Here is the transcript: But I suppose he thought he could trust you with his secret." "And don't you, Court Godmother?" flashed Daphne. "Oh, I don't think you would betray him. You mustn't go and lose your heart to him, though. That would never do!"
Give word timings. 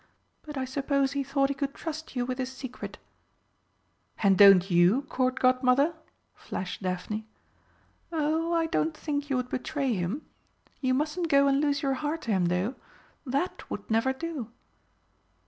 But 0.41 0.57
I 0.57 0.65
suppose 0.65 1.11
he 1.11 1.23
thought 1.23 1.49
he 1.49 1.53
could 1.53 1.75
trust 1.75 2.15
you 2.15 2.25
with 2.25 2.39
his 2.39 2.51
secret." 2.51 2.97
"And 4.23 4.35
don't 4.35 4.71
you, 4.71 5.03
Court 5.03 5.37
Godmother?" 5.39 5.93
flashed 6.33 6.81
Daphne. 6.81 7.27
"Oh, 8.11 8.51
I 8.51 8.65
don't 8.65 8.97
think 8.97 9.29
you 9.29 9.35
would 9.37 9.49
betray 9.51 9.93
him. 9.93 10.25
You 10.79 10.95
mustn't 10.95 11.27
go 11.27 11.47
and 11.47 11.61
lose 11.61 11.83
your 11.83 11.93
heart 12.01 12.23
to 12.23 12.31
him, 12.31 12.45
though. 12.47 12.73
That 13.27 13.69
would 13.69 13.91
never 13.91 14.11
do!" 14.11 14.49